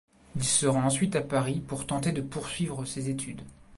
Il 0.35 0.43
se 0.43 0.65
rend 0.65 0.85
ensuite 0.87 1.15
à 1.15 1.21
Paris 1.21 1.59
pour 1.59 1.85
tenter 1.85 2.11
de 2.11 2.21
poursuivre 2.21 2.85
ses 2.85 3.11
études. 3.11 3.43